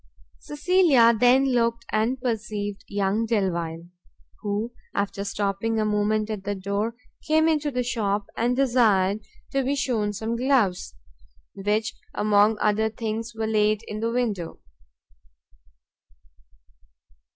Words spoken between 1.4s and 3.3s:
looked and perceived young